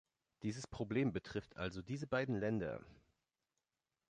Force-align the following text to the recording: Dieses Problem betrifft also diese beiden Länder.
Dieses 0.41 0.65
Problem 0.65 1.13
betrifft 1.13 1.57
also 1.57 1.83
diese 1.83 2.07
beiden 2.07 2.33
Länder. 2.33 2.83